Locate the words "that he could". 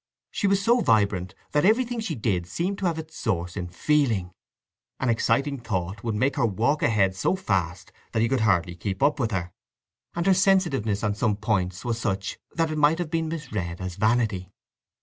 8.11-8.39